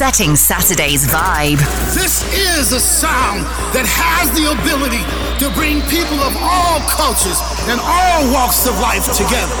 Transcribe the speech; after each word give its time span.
setting 0.00 0.34
Saturday's 0.34 1.04
vibe. 1.08 1.60
This 1.92 2.24
is 2.32 2.72
a 2.72 2.80
sound 2.80 3.44
that 3.76 3.84
has 3.84 4.32
the 4.32 4.48
ability 4.48 5.04
to 5.36 5.52
bring 5.52 5.84
people 5.92 6.16
of 6.24 6.32
all 6.40 6.80
cultures 6.88 7.36
and 7.68 7.76
all 7.84 8.24
walks 8.32 8.64
of 8.64 8.72
life 8.80 9.04
together. 9.12 9.52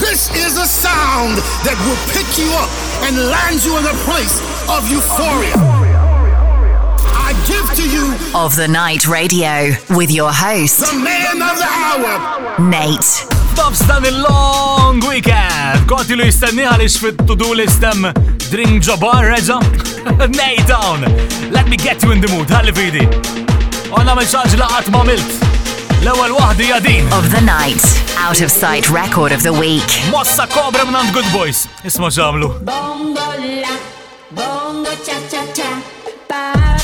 This 0.00 0.32
is 0.32 0.56
a 0.56 0.64
sound 0.64 1.36
that 1.68 1.76
will 1.84 2.00
pick 2.16 2.24
you 2.40 2.48
up 2.56 2.72
and 3.04 3.12
land 3.28 3.60
you 3.60 3.76
in 3.76 3.84
a 3.84 3.96
place 4.08 4.40
of 4.72 4.88
euphoria. 4.88 5.52
I 7.12 7.36
give 7.44 7.68
to 7.76 7.84
you 7.84 8.16
of 8.32 8.56
the 8.56 8.72
Night 8.72 9.04
Radio 9.04 9.76
with 9.92 10.08
your 10.08 10.32
host, 10.32 10.80
the 10.80 10.96
man 10.96 11.44
of 11.44 11.60
the 11.60 11.68
hour, 11.68 12.12
Nate. 12.56 13.28
Stops 13.52 13.84
dan 13.84 14.00
il-long 14.08 14.96
weekend. 15.04 15.84
Koti 15.84 16.16
lu 16.16 16.24
jistenni 16.24 16.64
għalix 16.64 16.96
fit-to-do 17.02 17.52
listem 17.52 18.08
drink 18.52 18.84
ġabar 18.84 19.24
reġa. 19.30 19.56
Nay 20.36 20.58
down. 20.68 21.00
Let 21.50 21.68
me 21.68 21.76
get 21.76 22.02
you 22.02 22.12
in 22.12 22.20
the 22.20 22.28
mood. 22.28 22.52
Għalli 22.52 22.74
fidi. 22.76 23.06
Għanna 23.92 24.16
minn 24.18 24.28
xaġ 24.28 24.58
laqat 24.60 24.90
ma 24.92 25.00
milt. 25.08 25.38
L-ewel 26.02 26.36
wahdi 26.36 26.68
jadin. 26.68 27.08
Of 27.16 27.30
the 27.32 27.40
night. 27.46 27.86
Out 28.20 28.44
of 28.44 28.52
sight 28.52 28.90
record 28.92 29.32
of 29.32 29.42
the 29.46 29.54
week. 29.56 29.96
Mossa 30.12 30.44
kobra 30.52 30.84
minn 30.84 31.12
Good 31.16 31.32
Boys. 31.32 31.64
Isma 31.88 32.12
ġamlu. 32.12 32.52
Bongo 32.68 33.32
la, 33.40 33.74
bongo 34.36 35.00
cha 35.00 35.16
cha 35.32 35.46
cha, 35.56 35.72
parlami 36.28 36.81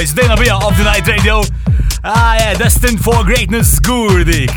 All 0.00 0.06
Boys, 0.06 0.14
dejna 0.14 0.36
bija 0.36 0.56
of 0.56 0.76
the 0.76 0.84
Night 0.84 1.06
Radio. 1.06 1.42
Ah, 2.02 2.34
yeah, 2.34 2.58
destined 2.58 3.04
for 3.04 3.22
greatness, 3.24 3.76
skur 3.76 4.24
dik. 4.24 4.56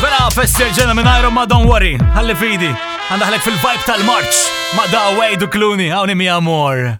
Vera 0.00 0.28
festival 0.30 0.74
ġena 0.76 0.92
minn 0.92 1.08
Iron 1.08 1.32
ma 1.32 1.46
don't 1.48 1.64
worry, 1.64 1.94
ħalli 1.96 2.36
fidi. 2.36 2.68
Għandaħlek 3.08 3.46
fil-vibe 3.46 3.88
tal-March. 3.88 4.44
Ma 4.76 4.84
da 4.92 5.06
Wade 5.16 5.48
u 5.48 5.48
Clooney, 5.48 5.88
għawni 5.88 6.18
mi 6.20 6.28
amor. 6.28 6.98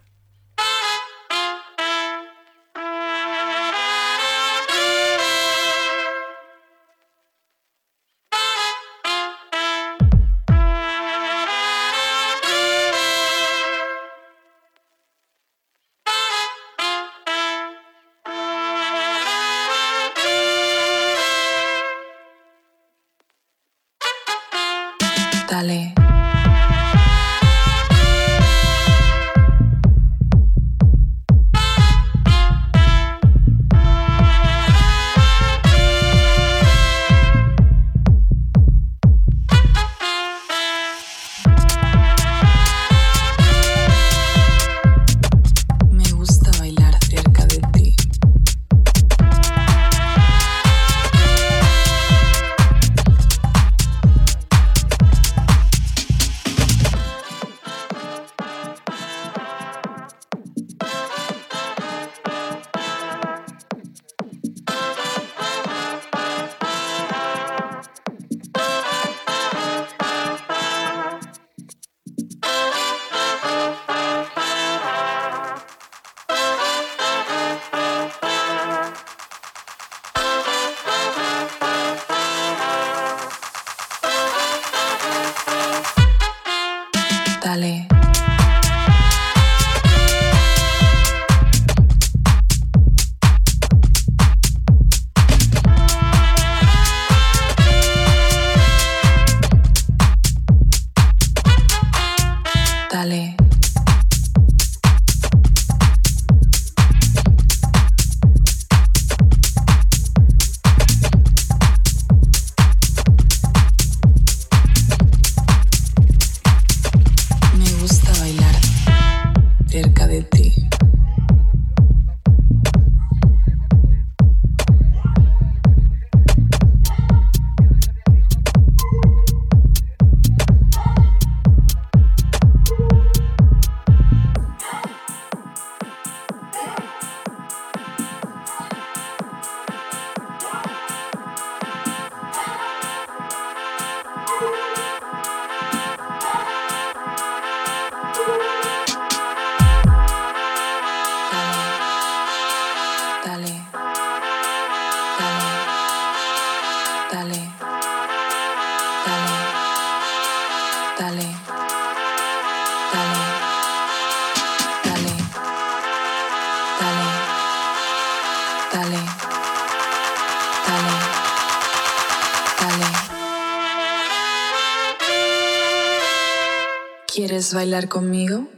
¿Quieres 177.47 177.55
bailar 177.55 177.89
conmigo? 177.89 178.49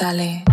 Dale. 0.00 0.44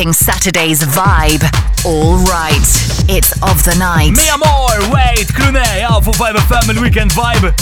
getting 0.00 0.12
Saturday's 0.14 0.80
vibe 0.82 1.44
all 1.84 2.16
right. 2.24 2.56
It's 3.04 3.32
of 3.42 3.62
the 3.64 3.76
night. 3.78 4.12
Mia 4.16 4.32
Moore, 4.40 4.80
wait, 4.88 5.28
Clunet, 5.28 5.82
Alpha 5.82 6.10
for 6.10 6.24
Vibe 6.24 6.40
Family 6.48 6.80
Weekend 6.80 7.10
Vibe. 7.10 7.52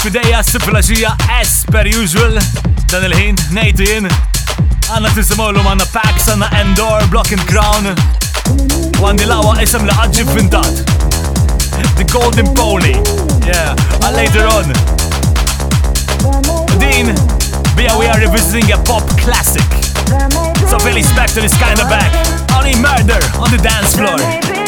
Today, 0.00 0.32
Fideja, 0.32 0.40
Siflaġija, 0.40 1.12
as 1.28 1.66
per 1.68 1.84
usual. 1.84 2.38
Daniel 2.88 3.12
H, 3.12 3.52
Nate 3.52 3.52
nejtu 3.52 3.84
jien. 3.84 4.08
Għanna 4.88 5.12
tisimawlu 5.12 5.60
għanna 5.60 5.88
Pax, 5.92 6.30
għanna 6.32 6.48
Endor, 6.62 7.04
Block 7.12 7.32
and 7.36 7.44
Crown. 7.44 7.84
Għandi 8.96 9.28
lawa 9.28 9.58
isem 9.60 9.84
li 9.84 9.92
għadġib 9.92 10.32
vintat. 10.32 10.82
The 12.00 12.08
Golden 12.08 12.54
Pony. 12.56 12.96
Yeah, 13.44 13.76
and 14.00 14.16
later 14.16 14.48
on. 14.48 14.72
Dean, 16.80 17.12
we 17.76 18.08
are 18.08 18.20
revisiting 18.20 18.72
a 18.72 18.80
pop 18.80 19.04
classic. 19.20 19.81
So 20.68 20.78
Billy's 20.78 21.10
back 21.12 21.30
to 21.30 21.40
this 21.40 21.56
kind 21.58 21.80
of 21.80 21.88
back. 21.88 22.10
Only 22.56 22.74
murder 22.80 23.20
on 23.38 23.50
the 23.50 23.58
dance 23.62 23.94
floor. 23.96 24.61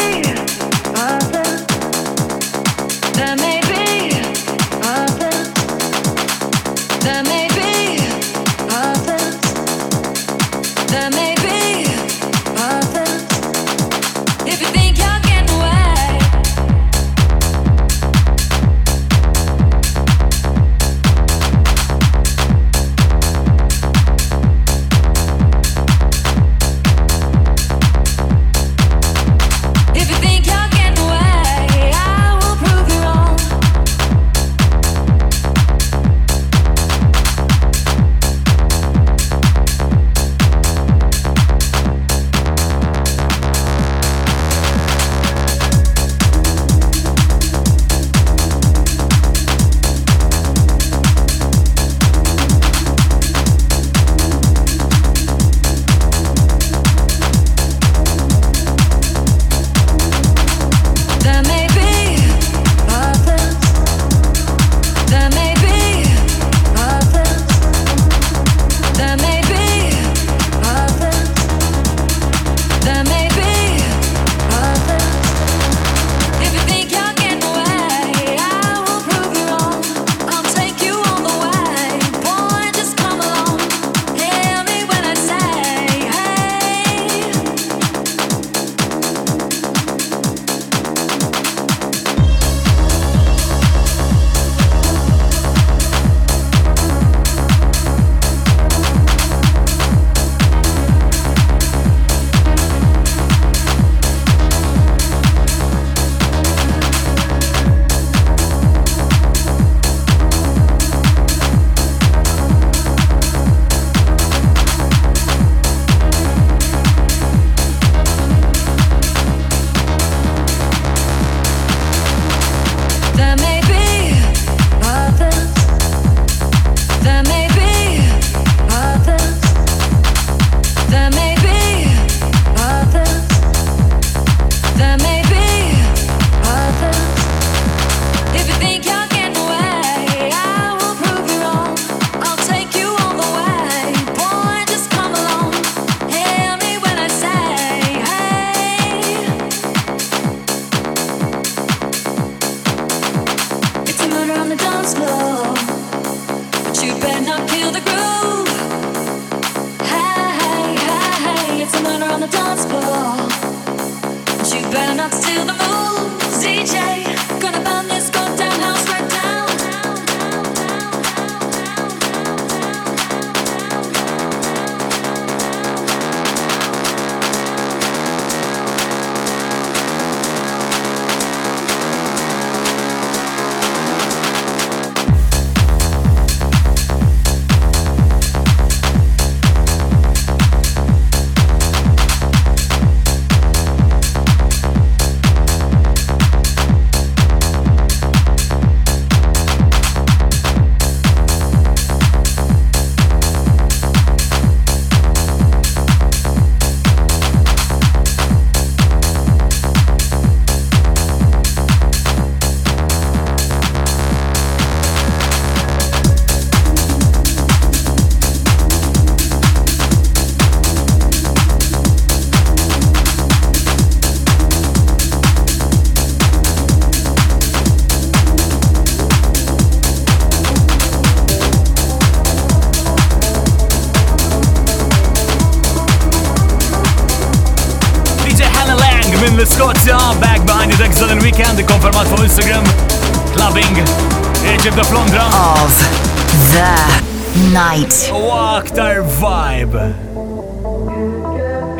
Vibe. 249.75 249.95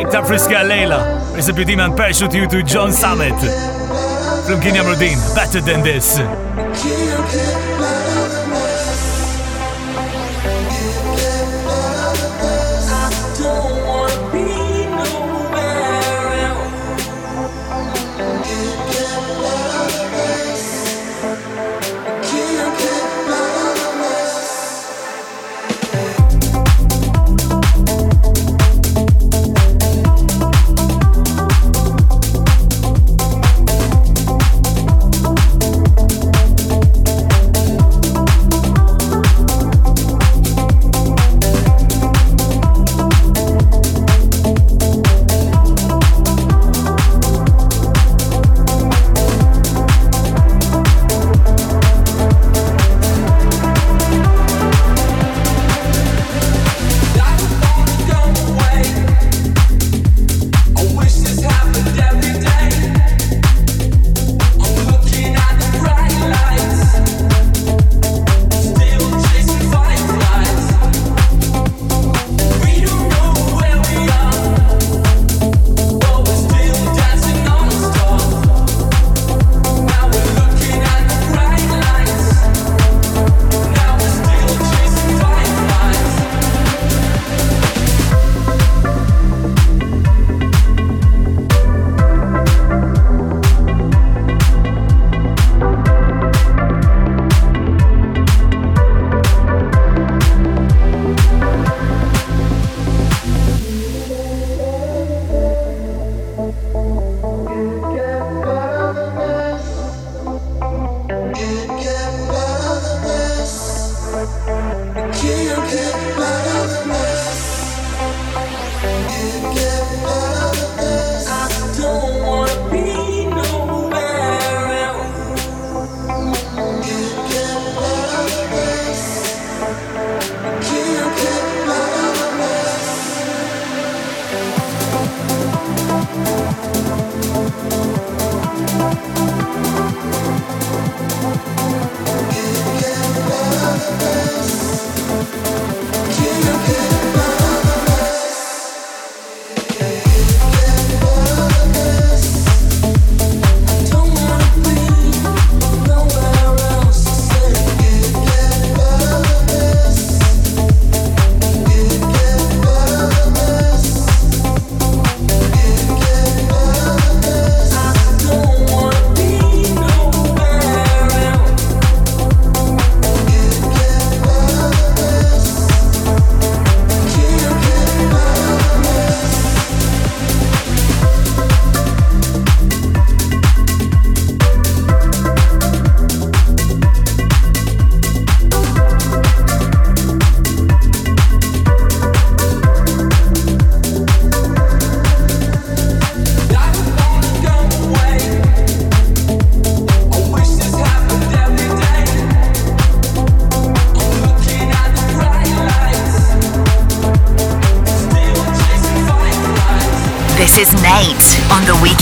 Iktar 0.01 0.23
friska 0.25 0.63
lejla. 0.63 0.99
Recipe 1.35 1.83
and 1.83 1.95
parachute 1.95 2.37
you 2.37 2.47
to 2.47 2.57
John 2.61 2.93
Summit. 2.93 3.35
Flimkien 4.45 4.75
jamru 4.75 4.95
din. 4.99 5.17
Better 5.35 5.61
than. 5.61 5.83
This 5.83 6.19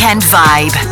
weekend 0.03 0.24
vibe. 0.24 0.82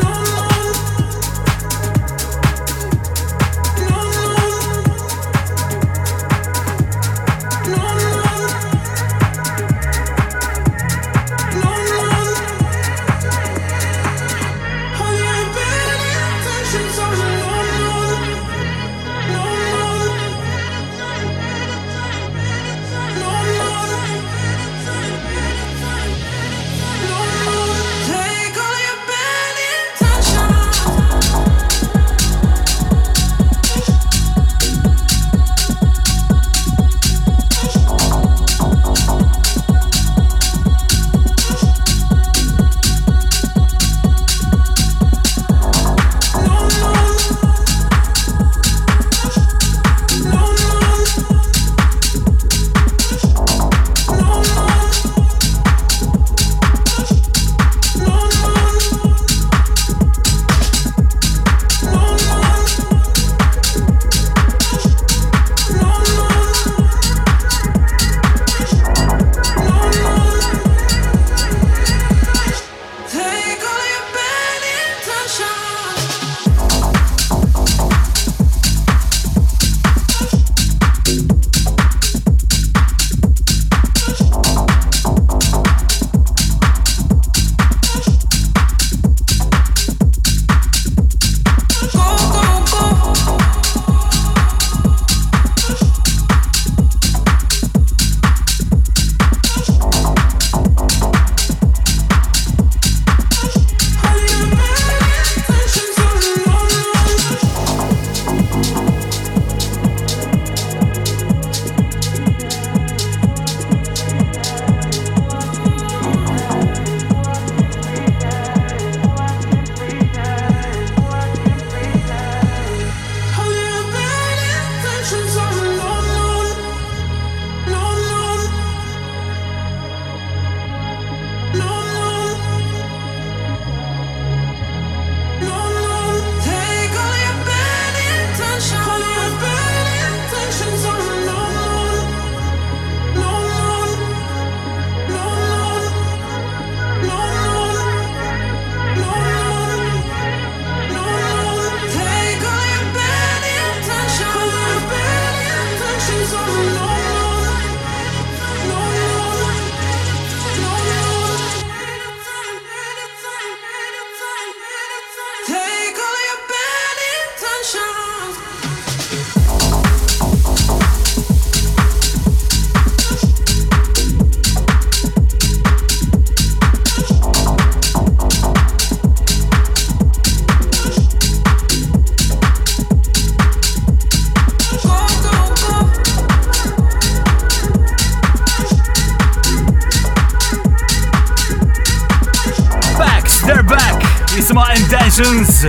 intentions. 195.11 195.63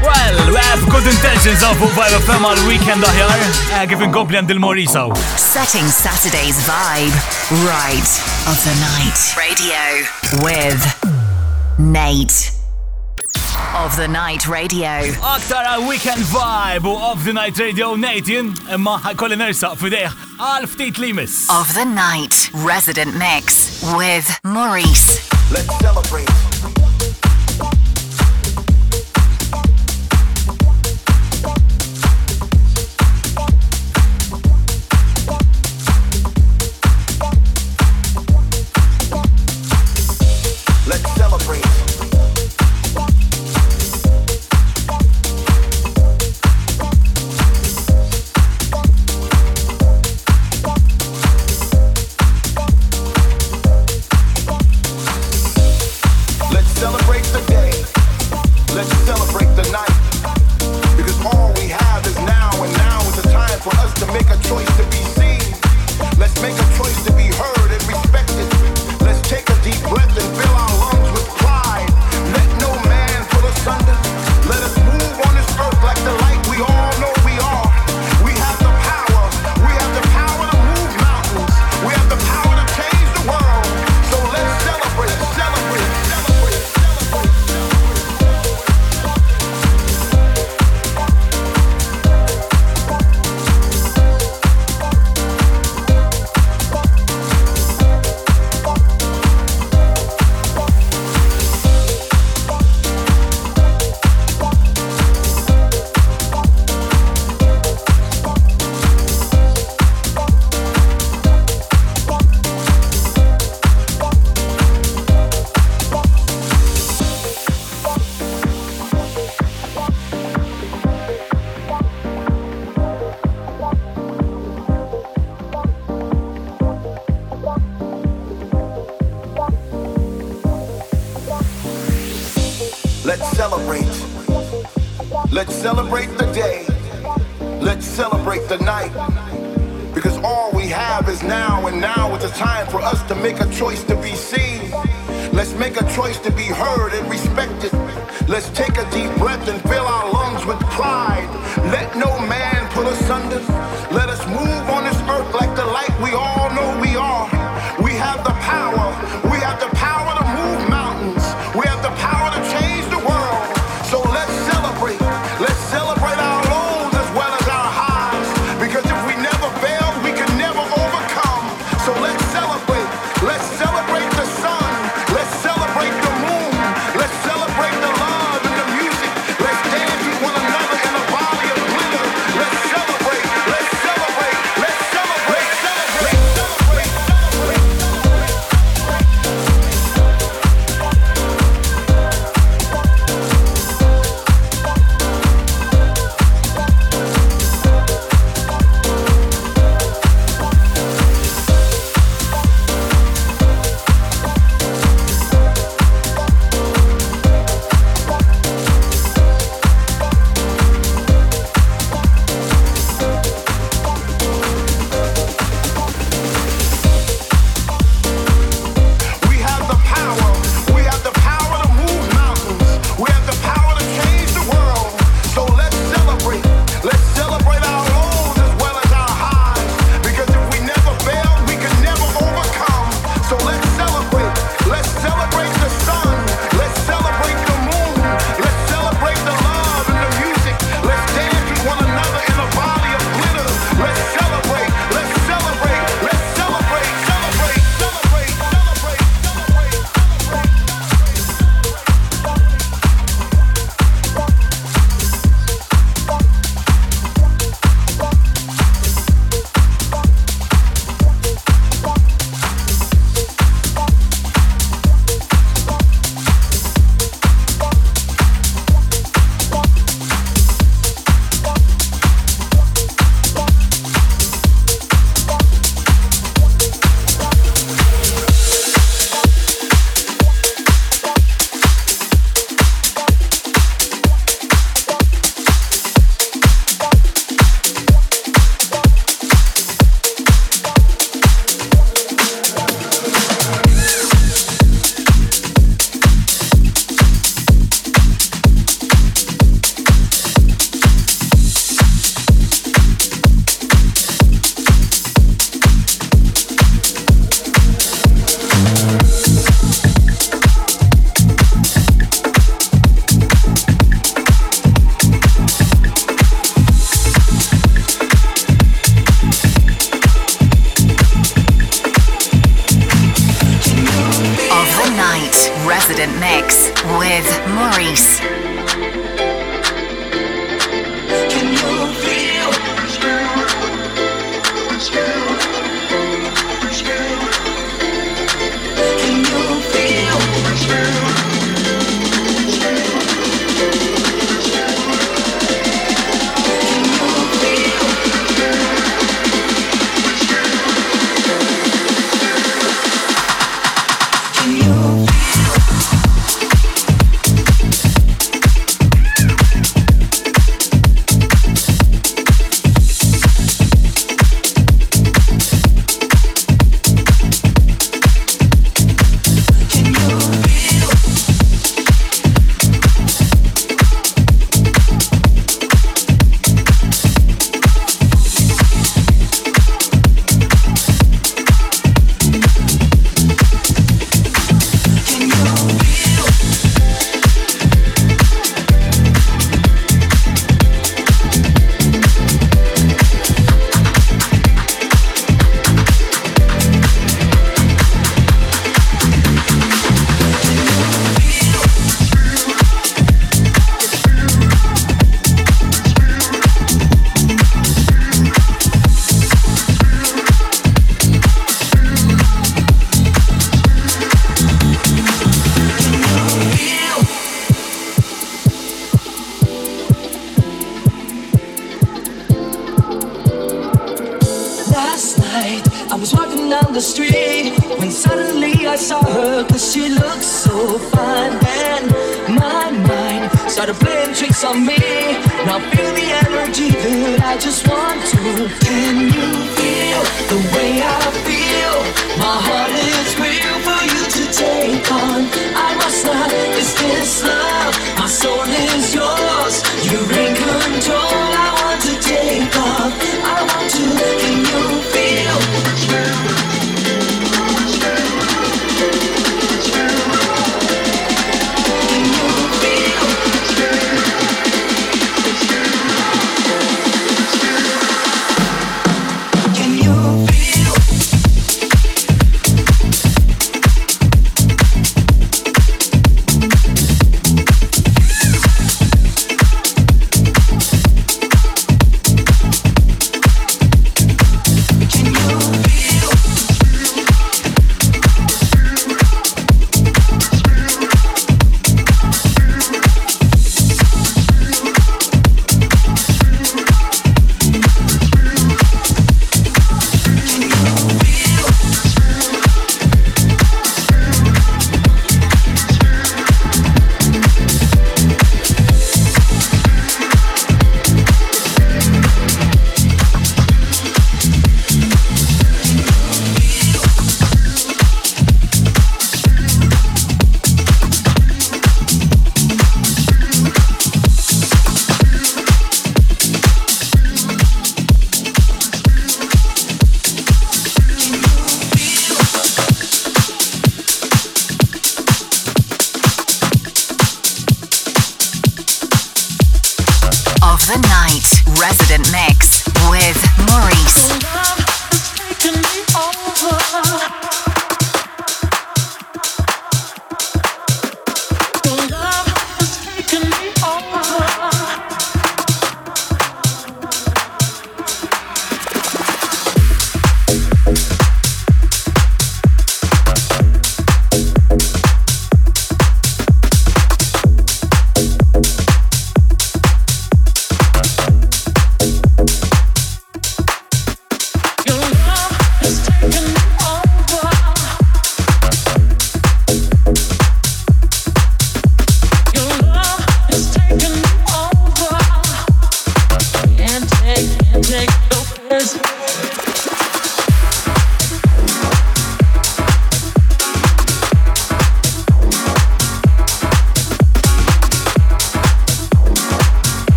Well, 0.00 0.48
we 0.48 0.56
have 0.56 0.80
good 0.88 1.04
intentions 1.06 1.62
of 1.62 1.76
Vibe 1.92 2.16
FM 2.24 2.42
all 2.42 2.68
weekend 2.68 3.04
here. 3.04 3.26
uh, 3.28 3.84
giving 3.86 4.10
Goblin 4.10 4.46
Del 4.46 4.56
Moriso. 4.56 5.14
Setting 5.36 5.84
Saturday's 5.84 6.56
vibe 6.64 7.12
right 7.66 8.08
of 8.48 8.56
the 8.64 8.74
night. 8.80 9.18
Radio 9.36 10.42
with 10.42 10.80
Nate. 11.78 12.52
Of 13.76 13.94
the 13.96 14.08
Night 14.08 14.48
Radio. 14.48 14.88
Aktar 15.20 15.66
għal 15.68 15.86
Weekend 15.88 16.24
Vibe 16.32 16.86
Of 16.88 17.24
the 17.24 17.32
Night 17.36 17.58
Radio 17.60 17.94
Nathan 17.96 18.54
imma 18.72 18.96
ħajkolli 19.04 19.36
nersaq 19.36 19.76
f'idejh 19.82 20.16
għal 20.40 20.64
ftit 20.72 20.96
limis. 21.02 21.42
Of 21.52 21.74
the 21.76 21.84
Night 21.84 22.48
Resident 22.64 23.16
Mix 23.20 23.82
with 23.98 24.32
Maurice. 24.44 25.20
Let's 25.52 25.68
celebrate. 25.84 26.45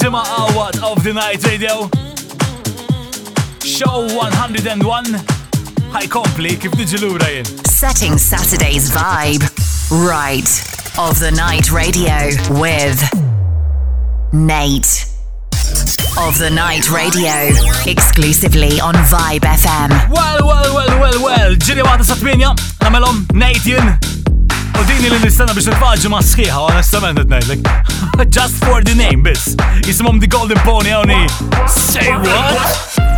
Għawat 0.00 0.78
of 0.82 1.02
the 1.04 1.12
Night 1.12 1.44
Radio. 1.44 1.90
Show 3.60 4.08
101 4.08 5.18
ħaj 5.92 6.06
kompli 6.08 6.54
kif 6.56 6.72
diġi 6.78 7.00
lura 7.02 7.28
jien. 7.28 7.48
Setting 7.68 8.16
Saturday's 8.16 8.88
vibe 8.94 9.44
right 10.08 10.48
of 10.96 11.18
the 11.20 11.30
Night 11.36 11.70
Radio 11.70 12.32
with 12.56 13.04
Nate. 14.32 15.04
Of 16.16 16.38
the 16.38 16.50
Night 16.50 16.88
Radio, 16.90 17.52
exclusively 17.84 18.80
on 18.80 18.94
Vibe 19.12 19.44
FM. 19.44 19.92
Well, 20.10 20.46
well, 20.46 20.74
well, 20.74 21.00
well, 21.00 21.22
well, 21.24 21.56
ġiri 21.56 21.84
għata 21.84 22.08
satminja, 22.14 22.56
namelom 22.80 23.26
Nate 23.36 23.64
jien. 23.64 24.11
U 24.82 24.84
dini 24.84 25.10
li 25.12 25.18
nistana 25.22 25.54
biex 25.54 25.68
nfaġġi 25.70 26.10
ma 26.10 26.18
sħiħa, 26.26 26.62
onestament 26.72 27.20
t-nejlek. 27.22 27.62
Just 28.34 28.58
for 28.64 28.82
the 28.82 28.96
name, 28.98 29.22
bis. 29.22 29.52
Jisimom 29.86 30.18
The 30.18 30.26
Golden 30.26 30.58
Pony, 30.66 30.90
għoni. 30.90 31.22
Say 31.70 32.10
what? 32.26 33.11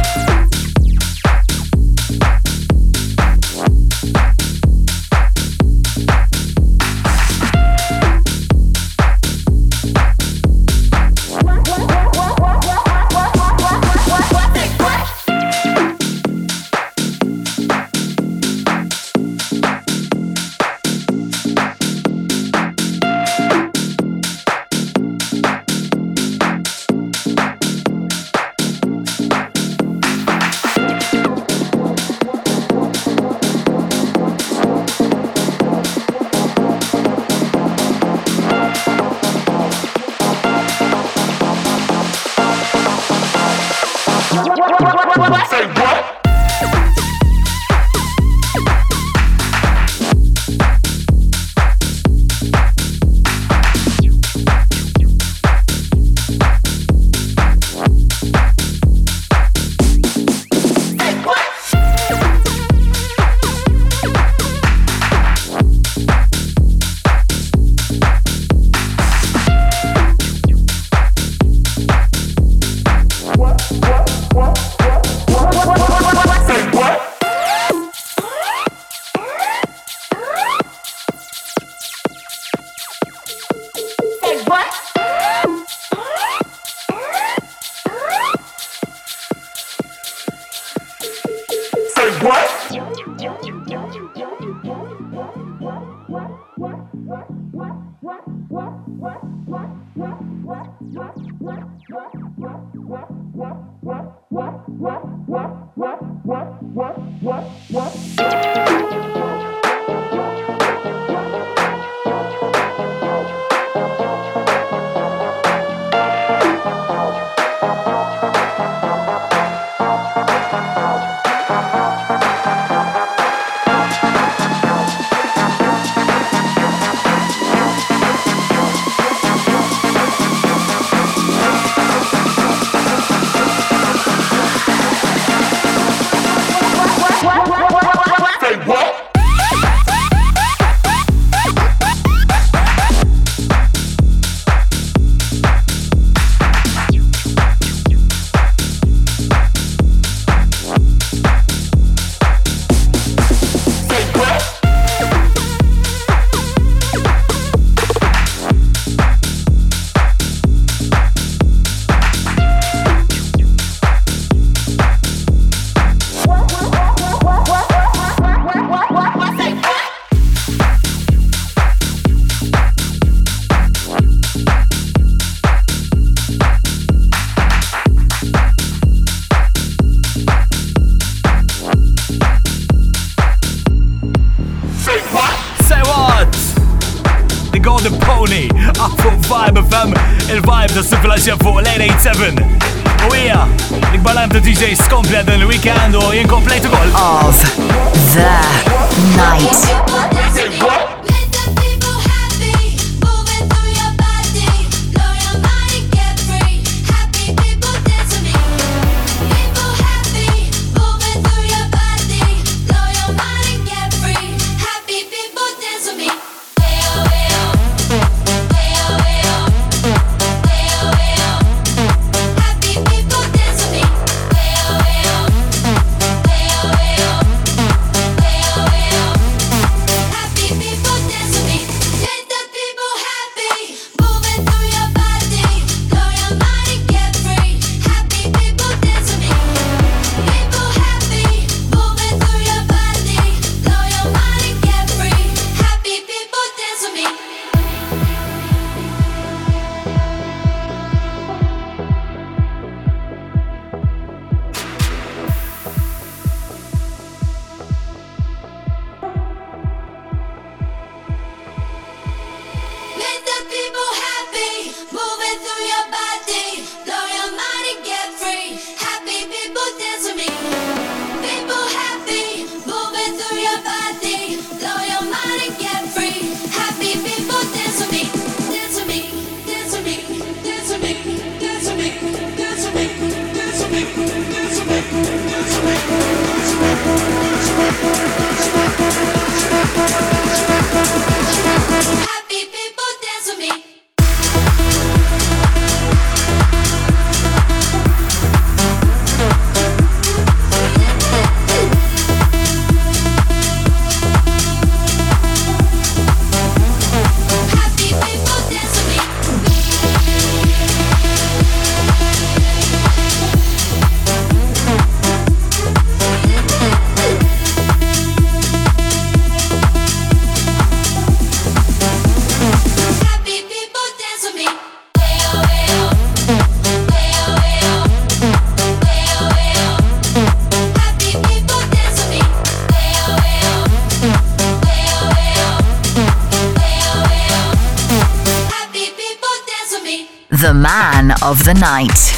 of 341.34 341.42
the 341.44 341.54
night. 341.54 342.14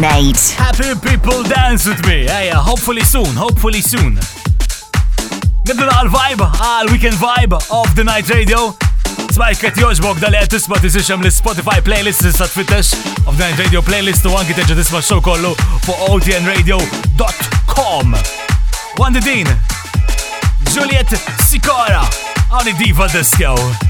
Nate. 0.00 0.50
Happy 0.58 0.94
people 1.00 1.42
dance 1.44 1.86
with 1.86 2.04
me. 2.06 2.24
Yeah, 2.24 2.42
yeah, 2.42 2.54
hopefully 2.54 3.02
soon, 3.02 3.36
hopefully 3.36 3.80
soon. 3.80 4.14
The 5.64 5.74
għal-vibe, 5.74 6.42
all 6.60 6.86
weekend 6.90 7.14
vibe 7.22 7.54
of 7.54 7.94
the 7.94 8.02
night 8.02 8.28
radio. 8.30 8.74
Smajk 9.30 9.60
qed 9.62 9.78
jogħġbok 9.78 10.18
dal 10.22 10.34
qed 10.40 10.50
tisma' 10.56 10.80
tisixhem 10.82 11.22
Spotify 11.30 11.78
playlist 11.84 12.26
s 12.26 12.40
tfittex 12.42 12.94
of 13.26 13.36
the 13.36 13.44
night 13.44 13.58
radio 13.62 13.80
playlist 13.82 14.26
u 14.26 14.34
anki 14.38 14.54
teġa 14.58 14.74
tisma' 14.80 15.02
show 15.06 15.20
kollu 15.22 15.54
fuq 15.86 15.98
otnradio.com. 16.08 18.06
Wanda 18.98 19.20
Dean, 19.22 19.48
Juliet 20.72 21.14
Sikora, 21.46 22.02
għani 22.50 22.72
diva 22.82 23.06
disco. 23.14 23.87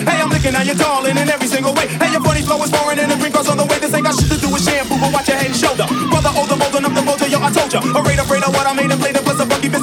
Hey, 0.00 0.16
I'm 0.16 0.30
licking 0.30 0.54
and 0.54 0.66
you're 0.66 0.76
darling 0.76 1.16
in 1.16 1.28
every 1.28 1.46
single 1.46 1.74
way. 1.74 1.86
Hey, 1.86 2.12
your 2.12 2.22
funny 2.22 2.40
flow 2.40 2.62
is 2.62 2.70
foreign 2.70 2.98
and 2.98 3.12
the 3.12 3.16
green 3.16 3.32
cross 3.32 3.48
on 3.48 3.56
the 3.56 3.66
way. 3.66 3.78
This 3.78 3.92
ain't 3.92 4.04
got 4.04 4.14
shit 4.16 4.30
to 4.30 4.38
do 4.40 4.48
with 4.48 4.64
shampoo, 4.64 4.96
but 4.96 5.12
watch 5.12 5.28
your 5.28 5.36
head 5.36 5.52
and 5.52 5.56
shoulder. 5.56 5.84
Brother, 6.08 6.32
older, 6.36 6.56
older, 6.56 6.80
I'm 6.80 6.94
the 6.94 7.02
motor, 7.02 7.28
yo, 7.28 7.38
I 7.42 7.50
told 7.52 7.72
ya. 7.72 7.80
Afraid, 7.80 8.18
afraid 8.18 8.44
of 8.44 8.54
what 8.54 8.66
I 8.66 8.72
made 8.72 8.90
and 8.90 8.99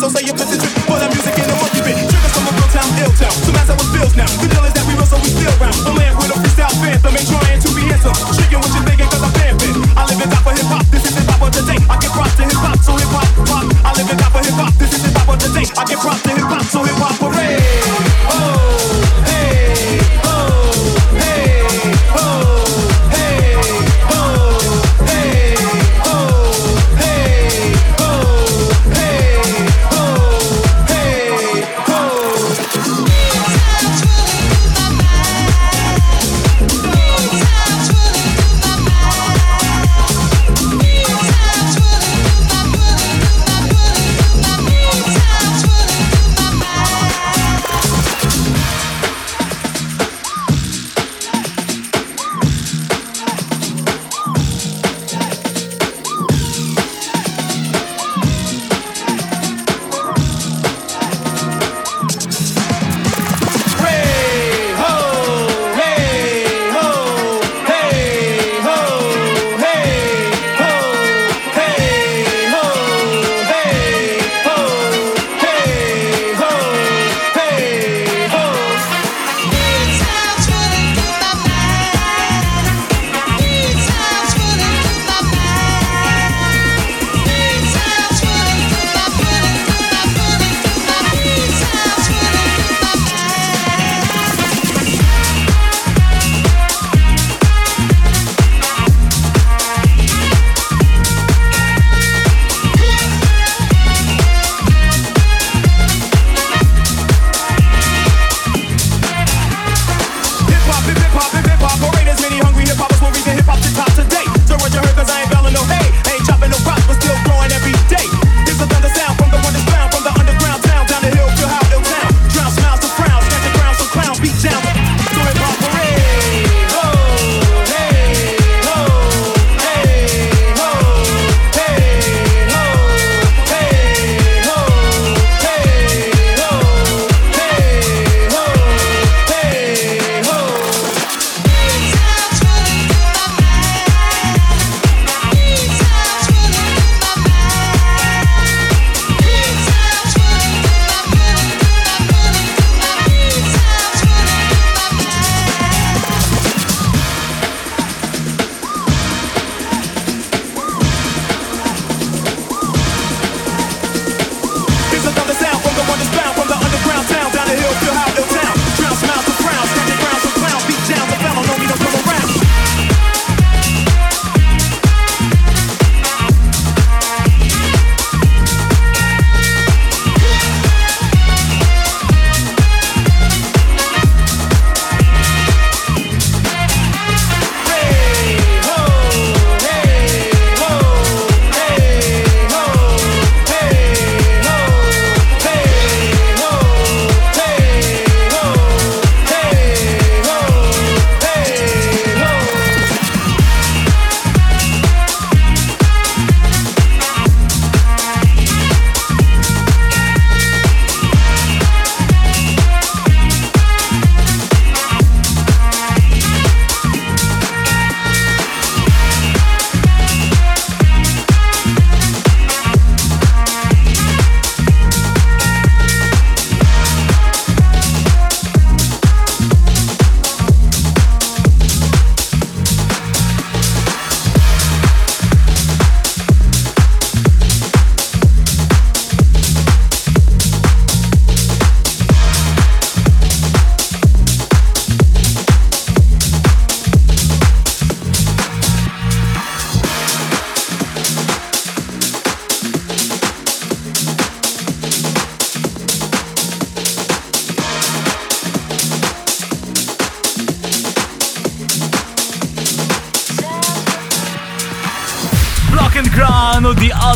so 0.07 0.19
say 0.19 0.23
you 0.23 0.31
put 0.31 0.47
the 0.47 0.55
trick 0.55 0.71
for 0.87 0.95
the 0.95 1.07
music 1.11 1.35
in 1.35 1.43
the 1.43 1.55
monkey 1.59 1.83
bit. 1.83 1.99
Triggers 1.99 2.31
from 2.31 2.47
a 2.47 2.51
real 2.55 2.69
town, 2.71 2.87
ill 3.03 3.11
town. 3.19 3.33
Some 3.43 3.59
as 3.59 3.67
I 3.67 3.75
was 3.75 3.89
bills 3.91 4.15
now. 4.15 4.29
The 4.39 4.47
deal 4.47 4.63
is 4.63 4.71
that 4.71 4.85
we 4.87 4.95
real, 4.95 5.03
so 5.03 5.19
we 5.19 5.29
still 5.35 5.51
round. 5.59 5.75
The 5.83 5.91
land 5.91 6.15
with 6.15 6.31
a 6.31 6.37
freestyle 6.39 6.75
phantom, 6.79 7.11
ain't 7.11 7.27
trying 7.27 7.59
to 7.59 7.69
be 7.75 7.81
handsome. 7.91 8.15
Tricking 8.39 8.59
what 8.63 8.71
you're 8.71 8.87
thinking, 8.87 9.09
cause 9.11 9.23
I'm 9.23 9.33
fan. 9.35 9.53
I 9.99 10.03
live 10.07 10.21
in 10.23 10.29
top 10.31 10.47
of 10.47 10.55
hip 10.55 10.69
hop, 10.71 10.85
this 10.87 11.03
is 11.03 11.11
hip 11.11 11.27
hop 11.27 11.43
of 11.43 11.51
the 11.51 11.61
day. 11.67 11.79
I 11.91 11.95
get 11.99 12.11
props 12.15 12.35
to 12.39 12.43
hip 12.47 12.55
hop, 12.55 12.79
so 12.79 12.93
hip 12.95 13.11
hop, 13.11 13.27
pop. 13.51 13.67
I 13.83 13.91
live 13.99 14.07
in 14.07 14.15
top 14.15 14.31
of 14.31 14.45
hip 14.47 14.55
hop, 14.55 14.73
this 14.79 14.91
is 14.95 15.01
hip 15.03 15.15
hop 15.19 15.27
of 15.27 15.37
the 15.43 15.49
day. 15.51 15.67
I 15.75 15.83
get 15.83 15.99
props 15.99 16.23
to 16.23 16.31
hip 16.31 16.47
hop, 16.47 16.63
so 16.71 16.79
hip 16.87 16.99
hop 17.03 17.26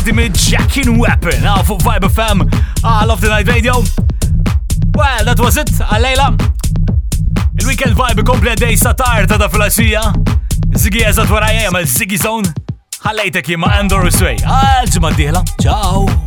party 0.02 0.16
mid 0.16 0.32
Jackin 0.34 0.98
Weapon 0.98 1.44
out 1.44 1.66
for 1.66 1.78
Vibe 1.78 2.08
FM. 2.08 2.48
Ah, 2.82 3.02
I 3.02 3.04
love 3.04 3.20
the 3.20 3.28
night 3.28 3.46
radio. 3.46 3.74
Well, 4.94 5.24
that 5.24 5.38
was 5.38 5.56
it. 5.56 5.70
Ah, 5.80 5.96
alayla 5.96 6.34
Il-weekend 7.60 7.94
vibe 7.94 8.24
komplet 8.24 8.58
day 8.58 8.74
satar 8.74 9.26
ta' 9.26 9.38
da 9.38 9.48
flasġija. 9.48 10.02
Ziggy 10.74 11.04
eżat 11.06 11.30
warajja 11.30 11.68
jamel 11.68 11.86
Ziggy 11.86 12.18
Zone. 12.18 12.50
Ħallejtek 13.04 13.54
jima 13.54 13.70
Andor 13.78 14.10
Sway. 14.10 14.36
Għalġma 14.42 15.14
diħla. 15.18 15.46
Ciao. 15.62 16.21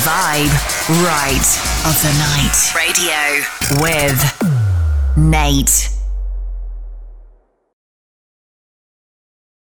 vibe 0.00 0.54
right 1.04 1.46
of 1.84 1.94
the 2.00 2.12
night 2.18 2.74
radio 2.74 3.82
with 3.82 4.20
Nate. 5.16 5.89